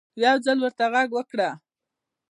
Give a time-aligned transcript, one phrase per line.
[0.23, 1.49] يو ځل ورته غږ وکړه